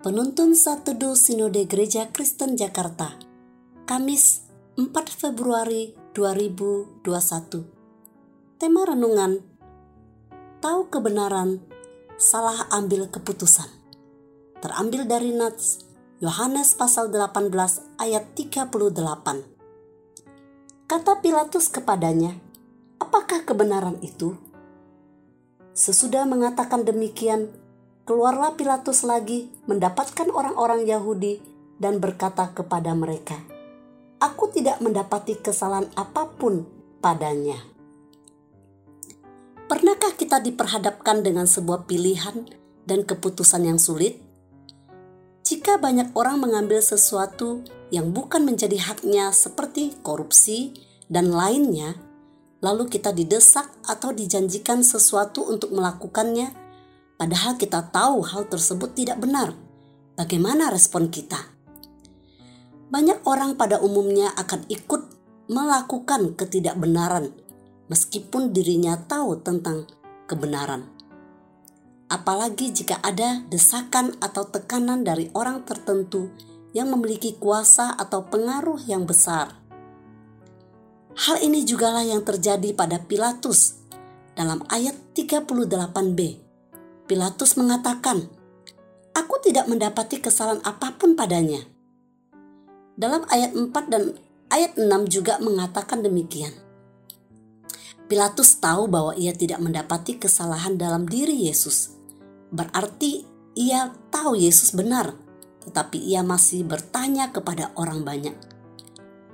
Penuntun 0.00 0.56
Saat 0.56 0.88
Teduh 0.88 1.12
Sinode 1.12 1.68
Gereja 1.68 2.08
Kristen 2.08 2.56
Jakarta 2.56 3.20
Kamis 3.84 4.48
4 4.80 4.88
Februari 5.12 5.92
2021 6.16 7.04
Tema 8.56 8.88
Renungan 8.88 9.44
Tahu 10.64 10.88
kebenaran, 10.88 11.60
salah 12.16 12.64
ambil 12.72 13.12
keputusan. 13.12 13.68
Terambil 14.64 15.04
dari 15.04 15.36
Nats 15.36 15.84
Yohanes 16.24 16.72
pasal 16.72 17.12
18 17.12 17.52
ayat 18.00 18.24
38 18.32 18.72
Kata 20.88 21.12
Pilatus 21.20 21.68
kepadanya, 21.68 22.40
apakah 22.96 23.44
kebenaran 23.44 24.00
itu? 24.00 24.40
Sesudah 25.76 26.24
mengatakan 26.24 26.88
demikian, 26.88 27.52
keluarlah 28.10 28.58
Pilatus 28.58 29.06
lagi 29.06 29.46
mendapatkan 29.70 30.34
orang-orang 30.34 30.82
Yahudi 30.82 31.38
dan 31.78 32.02
berkata 32.02 32.50
kepada 32.50 32.90
mereka, 32.90 33.38
"Aku 34.18 34.50
tidak 34.50 34.82
mendapati 34.82 35.38
kesalahan 35.38 35.86
apa 35.94 36.26
pun 36.26 36.66
padanya." 36.98 37.62
Pernahkah 39.70 40.18
kita 40.18 40.42
diperhadapkan 40.42 41.22
dengan 41.22 41.46
sebuah 41.46 41.86
pilihan 41.86 42.50
dan 42.82 43.06
keputusan 43.06 43.62
yang 43.62 43.78
sulit? 43.78 44.18
Jika 45.46 45.78
banyak 45.78 46.10
orang 46.18 46.42
mengambil 46.42 46.82
sesuatu 46.82 47.62
yang 47.94 48.10
bukan 48.10 48.42
menjadi 48.42 48.90
haknya, 48.90 49.30
seperti 49.30 49.94
korupsi 50.02 50.74
dan 51.06 51.30
lainnya, 51.30 51.94
lalu 52.58 52.90
kita 52.90 53.14
didesak 53.14 53.70
atau 53.86 54.10
dijanjikan 54.10 54.82
sesuatu 54.82 55.46
untuk 55.46 55.70
melakukannya 55.70 56.59
Padahal 57.20 57.60
kita 57.60 57.92
tahu 57.92 58.24
hal 58.24 58.48
tersebut 58.48 58.96
tidak 58.96 59.20
benar. 59.20 59.52
Bagaimana 60.16 60.72
respon 60.72 61.12
kita? 61.12 61.36
Banyak 62.88 63.28
orang 63.28 63.60
pada 63.60 63.76
umumnya 63.76 64.32
akan 64.40 64.64
ikut 64.72 65.02
melakukan 65.52 66.32
ketidakbenaran, 66.32 67.28
meskipun 67.92 68.56
dirinya 68.56 68.96
tahu 69.04 69.36
tentang 69.36 69.84
kebenaran. 70.24 70.88
Apalagi 72.08 72.72
jika 72.72 72.96
ada 73.04 73.44
desakan 73.52 74.16
atau 74.24 74.48
tekanan 74.48 75.04
dari 75.04 75.28
orang 75.36 75.68
tertentu 75.68 76.32
yang 76.72 76.88
memiliki 76.88 77.36
kuasa 77.36 78.00
atau 78.00 78.32
pengaruh 78.32 78.80
yang 78.88 79.04
besar. 79.04 79.60
Hal 81.20 81.36
ini 81.44 81.68
jugalah 81.68 82.00
yang 82.00 82.24
terjadi 82.24 82.72
pada 82.72 82.96
Pilatus 82.96 83.76
dalam 84.32 84.64
ayat 84.72 84.96
38b 85.12 86.49
Pilatus 87.10 87.58
mengatakan, 87.58 88.30
"Aku 89.18 89.42
tidak 89.42 89.66
mendapati 89.66 90.22
kesalahan 90.22 90.62
apa 90.62 90.94
pun 90.94 91.18
padanya." 91.18 91.58
Dalam 92.94 93.26
ayat 93.34 93.50
4 93.50 93.90
dan 93.90 94.14
ayat 94.46 94.78
6 94.78 95.10
juga 95.10 95.42
mengatakan 95.42 96.06
demikian. 96.06 96.54
Pilatus 98.06 98.62
tahu 98.62 98.86
bahwa 98.86 99.18
ia 99.18 99.34
tidak 99.34 99.58
mendapati 99.58 100.22
kesalahan 100.22 100.78
dalam 100.78 101.10
diri 101.10 101.50
Yesus. 101.50 101.98
Berarti 102.54 103.26
ia 103.58 103.90
tahu 104.14 104.38
Yesus 104.38 104.70
benar, 104.70 105.10
tetapi 105.66 105.98
ia 105.98 106.22
masih 106.22 106.62
bertanya 106.62 107.34
kepada 107.34 107.74
orang 107.74 108.06
banyak. 108.06 108.38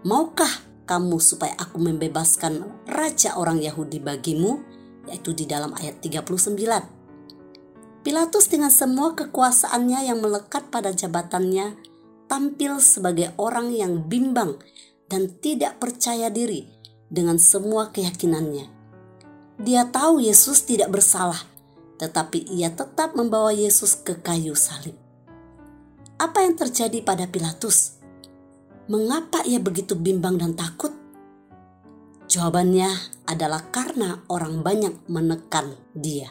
Maukah 0.00 0.64
kamu 0.88 1.20
supaya 1.20 1.52
aku 1.60 1.76
membebaskan 1.76 2.88
raja 2.88 3.36
orang 3.36 3.60
Yahudi 3.60 4.00
bagimu? 4.00 4.64
Yaitu 5.12 5.36
di 5.36 5.44
dalam 5.44 5.76
ayat 5.76 6.00
39. 6.00 6.95
Pilatus 8.06 8.46
dengan 8.46 8.70
semua 8.70 9.18
kekuasaannya 9.18 10.06
yang 10.06 10.22
melekat 10.22 10.70
pada 10.70 10.94
jabatannya 10.94 11.74
tampil 12.30 12.78
sebagai 12.78 13.34
orang 13.34 13.74
yang 13.74 14.06
bimbang 14.06 14.62
dan 15.10 15.26
tidak 15.42 15.82
percaya 15.82 16.30
diri 16.30 16.70
dengan 17.10 17.34
semua 17.42 17.90
keyakinannya. 17.90 18.70
Dia 19.58 19.90
tahu 19.90 20.22
Yesus 20.22 20.62
tidak 20.62 20.94
bersalah, 20.94 21.50
tetapi 21.98 22.46
ia 22.46 22.70
tetap 22.70 23.18
membawa 23.18 23.50
Yesus 23.50 23.98
ke 23.98 24.22
kayu 24.22 24.54
salib. 24.54 24.94
Apa 26.22 26.46
yang 26.46 26.54
terjadi 26.54 27.02
pada 27.02 27.26
Pilatus? 27.26 27.98
Mengapa 28.86 29.42
ia 29.42 29.58
begitu 29.58 29.98
bimbang 29.98 30.38
dan 30.38 30.54
takut? 30.54 30.94
Jawabannya 32.30 32.86
adalah 33.26 33.66
karena 33.74 34.22
orang 34.30 34.62
banyak 34.62 34.94
menekan 35.10 35.74
dia. 35.90 36.30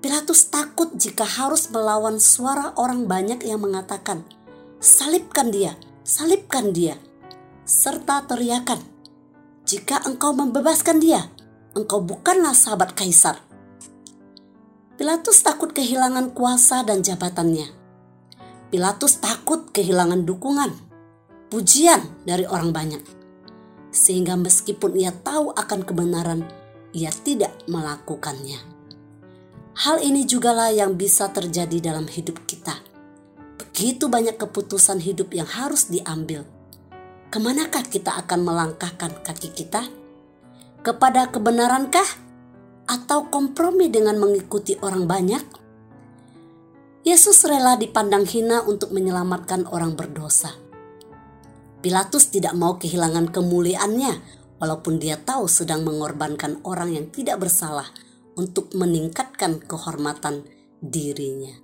Pilatus 0.00 0.48
takut 0.48 0.96
jika 0.96 1.28
harus 1.28 1.68
melawan 1.68 2.16
suara 2.16 2.72
orang 2.80 3.04
banyak 3.04 3.44
yang 3.44 3.60
mengatakan, 3.60 4.24
"Salibkan 4.80 5.52
dia, 5.52 5.76
salibkan 6.00 6.72
dia," 6.72 6.96
serta 7.68 8.24
teriakan, 8.24 8.80
"Jika 9.68 10.00
engkau 10.08 10.32
membebaskan 10.32 11.04
dia, 11.04 11.28
engkau 11.76 12.00
bukanlah 12.00 12.56
sahabat 12.56 12.96
kaisar." 12.96 13.44
Pilatus 14.96 15.44
takut 15.44 15.76
kehilangan 15.76 16.32
kuasa 16.32 16.80
dan 16.80 17.04
jabatannya. 17.04 17.68
Pilatus 18.72 19.20
takut 19.20 19.68
kehilangan 19.68 20.24
dukungan, 20.24 20.80
pujian 21.52 22.00
dari 22.24 22.48
orang 22.48 22.72
banyak, 22.72 23.04
sehingga 23.92 24.32
meskipun 24.40 24.96
ia 24.96 25.12
tahu 25.12 25.52
akan 25.52 25.84
kebenaran, 25.84 26.48
ia 26.96 27.12
tidak 27.12 27.52
melakukannya. 27.68 28.79
Hal 29.70 30.02
ini 30.02 30.26
jugalah 30.26 30.74
yang 30.74 30.98
bisa 30.98 31.30
terjadi 31.30 31.78
dalam 31.78 32.10
hidup 32.10 32.42
kita. 32.42 32.82
Begitu 33.54 34.10
banyak 34.10 34.34
keputusan 34.34 34.98
hidup 34.98 35.30
yang 35.30 35.46
harus 35.46 35.86
diambil. 35.86 36.42
Ke 37.30 37.38
manakah 37.38 37.86
kita 37.86 38.18
akan 38.18 38.42
melangkahkan 38.42 39.22
kaki 39.22 39.54
kita? 39.54 39.86
Kepada 40.82 41.30
kebenarankah? 41.30 42.08
Atau 42.90 43.30
kompromi 43.30 43.86
dengan 43.86 44.18
mengikuti 44.18 44.74
orang 44.82 45.06
banyak? 45.06 45.44
Yesus 47.06 47.46
rela 47.46 47.78
dipandang 47.78 48.26
hina 48.26 48.66
untuk 48.66 48.90
menyelamatkan 48.90 49.70
orang 49.70 49.94
berdosa. 49.94 50.50
Pilatus 51.78 52.34
tidak 52.34 52.58
mau 52.58 52.74
kehilangan 52.74 53.30
kemuliaannya, 53.30 54.12
walaupun 54.58 54.98
dia 54.98 55.14
tahu 55.16 55.46
sedang 55.46 55.86
mengorbankan 55.86 56.58
orang 56.66 56.90
yang 56.90 57.06
tidak 57.14 57.38
bersalah 57.38 57.86
untuk 58.36 58.74
meningkatkan 58.76 59.62
kehormatan 59.64 60.46
dirinya. 60.80 61.54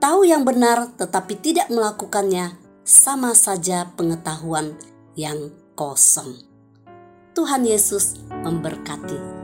Tahu 0.00 0.24
yang 0.24 0.48
benar 0.48 0.96
tetapi 0.96 1.36
tidak 1.38 1.68
melakukannya 1.68 2.56
sama 2.84 3.36
saja 3.36 3.92
pengetahuan 3.94 4.74
yang 5.14 5.52
kosong. 5.76 6.40
Tuhan 7.36 7.62
Yesus 7.68 8.18
memberkati. 8.28 9.39